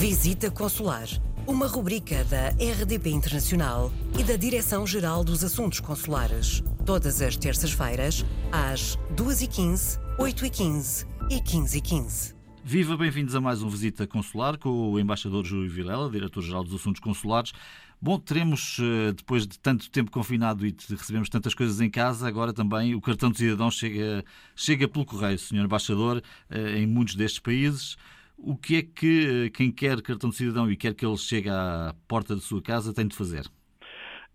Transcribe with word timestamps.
Visita 0.00 0.50
Consular, 0.50 1.06
uma 1.46 1.66
rubrica 1.66 2.24
da 2.24 2.48
RDP 2.52 3.10
Internacional 3.10 3.92
e 4.18 4.24
da 4.24 4.34
Direção-Geral 4.34 5.22
dos 5.22 5.44
Assuntos 5.44 5.78
Consulares. 5.78 6.62
Todas 6.86 7.20
as 7.20 7.36
terças-feiras, 7.36 8.24
às 8.50 8.96
2h15, 9.14 10.00
8h15 10.18 11.06
e 11.30 11.34
15h15. 11.42 12.34
Viva, 12.64 12.96
bem-vindos 12.96 13.34
a 13.34 13.42
mais 13.42 13.62
um 13.62 13.68
Visita 13.68 14.06
Consular 14.06 14.56
com 14.56 14.70
o 14.90 14.98
embaixador 14.98 15.44
Júlio 15.44 15.68
Vilela, 15.68 16.10
diretor-geral 16.10 16.64
dos 16.64 16.76
Assuntos 16.76 17.02
Consulares. 17.02 17.52
Bom, 18.00 18.18
teremos, 18.18 18.78
eh, 18.80 19.12
depois 19.12 19.46
de 19.46 19.58
tanto 19.58 19.90
tempo 19.90 20.10
confinado 20.10 20.66
e 20.66 20.74
recebemos 20.88 21.28
tantas 21.28 21.52
coisas 21.52 21.78
em 21.78 21.90
casa, 21.90 22.26
agora 22.26 22.54
também 22.54 22.94
o 22.94 23.02
cartão 23.02 23.30
de 23.30 23.36
cidadão 23.36 23.70
chega, 23.70 24.24
chega 24.56 24.88
pelo 24.88 25.04
correio, 25.04 25.38
senhor 25.38 25.66
embaixador, 25.66 26.22
eh, 26.48 26.78
em 26.78 26.86
muitos 26.86 27.14
destes 27.14 27.38
países. 27.38 27.98
O 28.42 28.56
que 28.56 28.76
é 28.78 28.82
que 28.82 29.46
eh, 29.46 29.50
quem 29.50 29.70
quer 29.70 30.00
cartão 30.00 30.30
de 30.30 30.36
cidadão 30.36 30.70
e 30.70 30.76
quer 30.76 30.94
que 30.94 31.04
ele 31.04 31.16
chegue 31.18 31.50
à 31.50 31.94
porta 32.08 32.34
da 32.34 32.40
sua 32.40 32.62
casa 32.62 32.94
tem 32.94 33.06
de 33.06 33.14
fazer? 33.14 33.44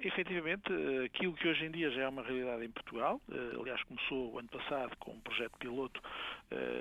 Efetivamente, 0.00 0.64
aquilo 1.04 1.32
que 1.34 1.46
hoje 1.46 1.64
em 1.64 1.70
dia 1.70 1.88
já 1.92 2.02
é 2.02 2.08
uma 2.08 2.24
realidade 2.24 2.64
em 2.64 2.70
Portugal, 2.70 3.20
aliás 3.56 3.80
começou 3.84 4.32
o 4.32 4.38
ano 4.40 4.48
passado 4.48 4.96
com 4.98 5.12
um 5.12 5.20
projeto 5.20 5.56
piloto 5.60 6.00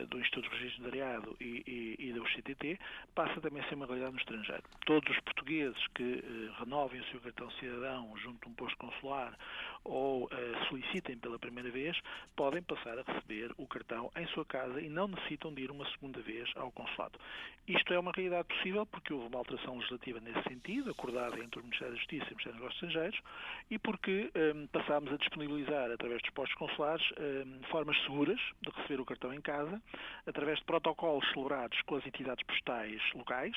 do 0.10 0.20
Instituto 0.20 0.50
de 0.50 0.56
Registro 0.58 0.84
Notariado 0.86 1.38
e, 1.40 1.64
e, 2.00 2.10
e 2.10 2.14
da 2.14 2.22
UCTT, 2.22 2.80
passa 3.14 3.40
também 3.40 3.62
a 3.62 3.70
ser 3.70 3.76
uma 3.76 3.86
realidade 3.86 4.14
no 4.14 4.20
estrangeiro. 4.20 4.64
Todos 4.88 5.08
os 5.16 5.20
portugueses 5.22 5.78
que 5.94 6.24
renovem 6.58 7.00
o 7.00 7.06
seu 7.12 7.20
cartão 7.20 7.52
cidadão 7.52 8.12
junto 8.18 8.48
a 8.48 8.50
um 8.50 8.56
posto 8.56 8.78
consular 8.80 9.38
ou 9.84 10.30
solicitem 10.70 11.18
pela 11.18 11.40
primeira 11.40 11.70
vez, 11.70 12.00
podem 12.36 12.62
passar 12.62 12.98
a 12.98 13.04
receber 13.04 13.52
o 13.58 13.68
cartão 13.68 14.12
em 14.16 14.26
sua 14.28 14.46
casa 14.46 14.82
e 14.82 14.90
não 14.90 15.08
necessitam 15.08 15.54
de 15.54 15.64
ir 15.64 15.72
uma 15.72 15.90
segunda 15.92 16.22
vez 16.22 16.50
ao 16.56 16.72
consulado. 16.72 17.20
Isto 17.68 17.94
é 17.94 18.00
uma 18.00 18.12
realidade 18.12 18.48
possível 18.48 18.86
porque 18.86 19.14
houve 19.14 19.28
uma 19.28 19.38
alteração 19.38 19.78
legislativa 19.78 20.20
nesse 20.20 20.44
sentido, 20.44 20.92
acordada 20.92 21.40
entre 21.40 21.60
o 21.60 21.64
Ministério 21.64 21.94
da 21.94 22.00
Justiça 22.00 22.26
e 22.26 22.28
o 22.28 22.32
Ministério 22.32 22.54
dos 22.54 22.62
Negócios 22.62 22.84
Estrangeiros, 22.84 23.22
e 23.70 23.80
porque 23.80 24.32
um, 24.56 24.68
passámos 24.68 25.14
a 25.14 25.18
disponibilizar, 25.18 25.92
através 25.92 26.22
dos 26.22 26.32
postos 26.32 26.58
consulares, 26.58 27.06
um, 27.20 27.64
formas 27.70 27.98
seguras 28.04 28.40
de 28.62 28.70
receber 28.72 29.00
o 29.00 29.06
cartão 29.06 29.34
em 29.34 29.42
casa, 29.42 29.82
através 30.26 30.60
de 30.60 30.66
protocolos 30.66 31.28
celebrados 31.32 31.80
com 31.84 31.96
as 31.96 32.06
entidades 32.06 32.46
postais 32.46 33.02
locais, 33.14 33.56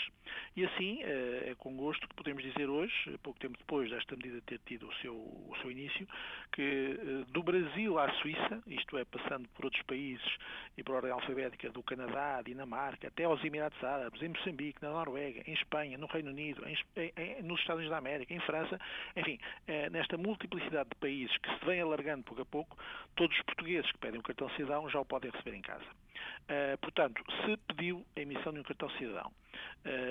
e 0.56 0.64
assim 0.64 1.02
uh, 1.02 1.50
é 1.50 1.54
com 1.58 1.74
gosto 1.76 2.06
que 2.08 2.14
podemos 2.14 2.42
dizer 2.42 2.68
hoje, 2.68 3.18
pouco 3.22 3.38
tempo 3.38 3.56
depois 3.58 3.90
desta 3.90 4.14
medida 4.16 4.40
ter 4.42 4.60
tido 4.66 4.88
o 4.88 4.94
seu, 4.96 5.14
o 5.14 5.54
seu 5.60 5.70
início, 5.70 6.06
que 6.52 6.98
uh, 7.02 7.32
do 7.32 7.42
Brasil 7.42 7.98
à 7.98 8.10
Suíça, 8.14 8.62
isto 8.66 8.96
é, 8.96 9.04
passando 9.04 9.48
por 9.50 9.64
outros 9.64 9.82
países 9.82 10.24
e 10.76 10.82
por 10.82 10.96
ordem 10.96 11.10
alfabética 11.10 11.70
do 11.70 11.82
Canadá, 11.82 12.42
Dinamarca, 12.42 13.08
até 13.08 13.24
aos 13.24 13.42
Emirados 13.44 13.82
Árabes, 13.82 14.22
em 14.22 14.28
Moçambique, 14.28 14.82
na 14.82 14.90
Noruega, 14.90 15.42
em 15.46 15.52
Espanha, 15.54 15.98
no 15.98 16.06
Reino 16.06 16.30
Unido, 16.30 16.62
em, 16.66 16.76
em, 17.16 17.42
nos 17.42 17.60
Estados 17.60 17.80
Unidos 17.80 17.90
da 17.90 17.98
América, 17.98 18.32
em 18.32 18.40
França, 18.40 18.78
enfim, 19.16 19.38
eh, 19.66 19.90
nesta 19.90 20.16
multiplicidade 20.16 20.90
de 20.90 20.96
países 20.96 21.36
que 21.38 21.58
se 21.58 21.64
vem 21.64 21.80
alargando 21.80 22.22
pouco 22.24 22.42
a 22.42 22.46
pouco, 22.46 22.78
todos 23.16 23.36
os 23.36 23.42
portugueses 23.44 23.90
que 23.92 23.98
pedem 23.98 24.20
o 24.20 24.22
cartão 24.22 24.48
cidadão 24.50 24.88
já 24.88 25.00
o 25.00 25.04
podem 25.04 25.30
receber 25.30 25.56
em 25.56 25.62
casa. 25.62 25.84
Uh, 25.84 26.78
portanto, 26.78 27.22
se 27.44 27.56
pediu 27.68 28.04
a 28.16 28.20
emissão 28.20 28.52
de 28.52 28.60
um 28.60 28.62
cartão 28.62 28.88
cidadão 28.90 29.32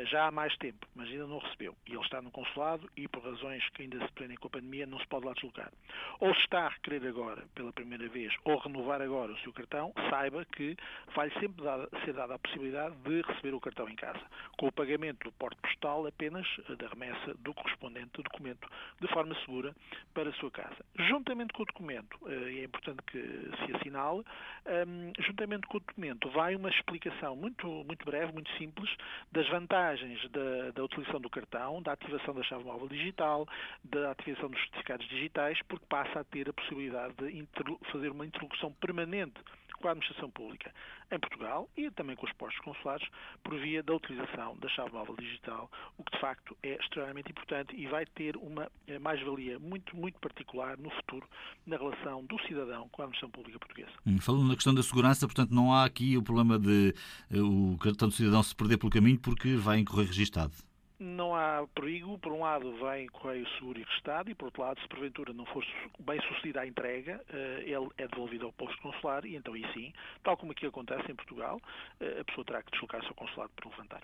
já 0.06 0.28
há 0.28 0.32
mais 0.32 0.56
tempo, 0.58 0.88
mas 0.96 1.10
ainda 1.10 1.26
não 1.26 1.40
recebeu, 1.40 1.76
e 1.88 1.94
ele 1.94 2.02
está 2.02 2.22
no 2.22 2.30
consulado 2.32 2.90
e 2.96 3.08
por 3.08 3.24
razões 3.24 3.68
que 3.70 3.84
ainda 3.84 4.00
se 4.06 4.12
prendem 4.14 4.38
com 4.38 4.48
a 4.48 4.52
pandemia 4.52 4.86
não 4.86 5.00
se 5.00 5.08
pode 5.08 5.26
lá 5.26 5.34
deslocar, 5.34 5.72
ou 6.20 6.34
se 6.36 6.42
está 6.42 6.66
a 6.66 6.70
requerer 6.70 7.08
agora 7.08 7.44
pela 7.56 7.74
primeira 7.74 8.08
vez 8.08 8.34
ou 8.44 8.58
renovar 8.58 9.02
agora 9.02 9.32
o 9.32 9.40
seu 9.40 9.52
cartão, 9.52 9.92
saiba 10.10 10.46
que 10.46 10.76
vai 11.16 11.32
sempre 11.40 11.64
dar, 11.64 11.88
ser 12.06 12.14
dada 12.14 12.36
a 12.36 12.40
possibilidade 12.40 12.96
de 12.98 13.22
receber 13.22 13.54
o 13.54 13.60
cartão 13.60 13.90
em 13.90 13.96
casa, 13.96 14.22
com 14.58 14.68
o 14.68 14.72
pagamento 14.72 15.24
do 15.24 15.32
porte 15.34 15.60
postal 15.62 16.06
apenas 16.06 16.46
da 16.78 16.88
remessa 16.88 17.34
do 17.40 17.54
correspondente 17.54 18.22
documento, 18.24 18.68
de 19.00 19.08
forma 19.08 19.36
segura 19.42 19.76
para 20.14 20.30
a 20.30 20.34
sua 20.34 20.52
casa. 20.52 20.86
Juntamente 20.98 21.54
com 21.54 21.64
o 21.64 21.66
documento, 21.66 22.18
uh, 22.24 22.50
e 22.50 22.60
é 22.60 22.64
importante 22.64 23.02
que 23.08 23.20
se 23.20 23.76
assinale, 23.76 24.24
ehm, 24.66 25.12
juntamente 25.20 25.68
com 25.68 25.78
o 25.78 25.80
documento 25.80 26.30
vai 26.30 26.56
uma 26.56 26.70
explicação 26.70 27.36
muito, 27.36 27.68
muito 27.86 28.06
breve, 28.06 28.32
muito 28.34 28.52
simples, 28.58 28.90
das 29.34 29.50
vantagens 29.50 30.30
da, 30.30 30.72
da 30.72 30.84
utilização 30.84 31.20
do 31.20 31.30
cartão, 31.30 31.82
da 31.82 31.94
ativação 31.94 32.36
da 32.36 32.44
chave 32.44 32.64
móvel 32.64 32.88
digital, 32.88 33.48
da 33.84 34.12
ativação 34.12 34.50
dos 34.50 34.60
certificados 34.62 35.08
digitais, 35.10 35.60
porque 35.68 35.86
passa 35.90 36.20
a 36.20 36.24
ter 36.24 36.48
a 36.48 36.54
possibilidade 36.54 37.16
de 37.16 37.48
fazer 37.92 38.10
uma 38.10 38.26
interlocução 38.26 38.72
permanente 38.74 39.42
com 39.84 39.90
a 39.90 39.92
administração 39.92 40.32
pública 40.32 40.72
em 41.12 41.20
Portugal 41.20 41.70
e 41.76 41.92
também 41.92 42.16
com 42.16 42.26
os 42.26 42.32
postos 42.34 42.64
consulares 42.64 43.06
por 43.44 43.60
via 43.60 43.84
da 43.84 43.94
utilização 43.94 44.58
da 44.58 44.70
chave 44.70 44.94
móvel 44.94 45.16
digital, 45.18 45.70
o 45.98 46.04
que 46.06 46.14
de 46.14 46.22
facto 46.22 46.58
é 46.64 46.78
extremamente 46.80 47.30
importante 47.30 47.76
e 47.76 47.86
vai 47.88 48.06
ter 48.06 48.38
uma 48.38 48.72
eh, 48.88 48.98
mais-valia 48.98 49.60
muito, 49.60 49.94
muito 49.94 50.18
particular 50.20 50.78
no 50.78 50.90
futuro 50.90 51.28
na 51.68 51.76
relação 51.76 52.24
do 52.24 52.40
cidadão 52.48 52.88
com 52.90 53.02
a 53.02 53.06
administração 53.06 53.30
pública 53.30 53.60
portuguesa. 53.60 53.92
Hum, 54.08 54.20
falando 54.22 54.48
na 54.48 54.56
questão 54.56 54.74
da 54.74 54.82
segurança, 54.82 55.28
portanto, 55.28 55.52
não 55.52 55.74
há 55.74 55.84
aqui 55.84 56.16
o 56.16 56.24
problema 56.24 56.58
de 56.58 56.96
uh, 57.30 57.74
o 57.74 57.78
cartão 57.78 58.08
de 58.08 58.16
cidadão 58.16 58.42
se 58.42 58.56
perder 58.56 58.78
pelo 58.78 58.90
caminho 58.90 59.20
porque 59.20 59.58
vai 59.58 59.80
incorrer 59.80 60.08
registado 60.08 60.54
não 61.00 61.36
há 61.36 61.68
perigo. 61.76 62.18
Por 62.20 62.32
um 62.32 62.42
lado, 62.42 62.72
vem 62.78 63.08
correio 63.08 63.48
seguro 63.58 63.80
e 63.80 63.84
restado, 63.84 64.30
e 64.30 64.36
por 64.36 64.46
outro 64.46 64.62
lado, 64.62 64.80
se 64.82 64.88
porventura 64.88 65.34
não 65.34 65.46
for 65.48 65.66
bem 66.00 66.22
sucedida 66.28 66.62
a 66.62 66.68
entrega, 66.68 67.20
eh, 67.30 67.64
ele 67.66 67.90
é 67.98 68.08
devolvido 68.08 68.46
ao 68.46 68.54
posto 68.54 68.80
consular 68.82 69.26
e 69.26 69.36
então 69.36 69.54
aí 69.54 69.66
sim, 69.74 69.92
tal 70.24 70.38
como 70.38 70.52
aqui 70.52 70.66
acontece 70.66 71.12
em 71.12 71.16
Portugal, 71.16 71.60
eh, 72.00 72.20
a 72.22 72.24
pessoa 72.24 72.46
terá 72.46 72.64
que 72.64 72.72
deslocar-se 72.72 73.08
ao 73.08 73.16
consulado 73.16 73.52
para 73.56 73.70
levantar. 73.70 74.02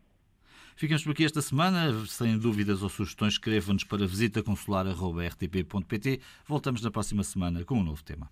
Ficamos 0.76 1.04
por 1.04 1.12
aqui 1.12 1.26
esta 1.26 1.42
semana. 1.42 2.06
Sem 2.08 2.38
dúvidas 2.38 2.82
ou 2.82 2.90
sugestões, 2.90 3.34
escreva-nos 3.34 3.84
para 3.84 4.08
visitaconsular.rtp.pt. 4.08 6.22
Voltamos 6.48 6.82
na 6.82 6.90
próxima 6.90 7.22
semana 7.24 7.66
com 7.66 7.76
um 7.76 7.84
novo 7.84 8.02
tema. 8.02 8.32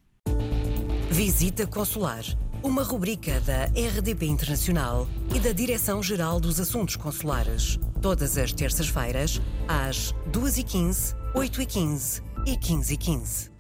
Visita 1.12 1.66
Consular, 1.66 2.24
uma 2.62 2.84
rubrica 2.84 3.40
da 3.42 3.66
RDP 3.66 4.28
Internacional 4.28 5.08
e 5.36 5.40
da 5.40 5.52
Direção-Geral 5.52 6.40
dos 6.40 6.60
Assuntos 6.60 6.96
Consulares. 6.96 7.80
Todas 8.02 8.38
as 8.38 8.54
terças-feiras, 8.54 9.42
às 9.68 10.14
2h15, 10.32 11.16
8h15 11.36 12.22
e 12.46 12.56
15h15. 12.56 13.57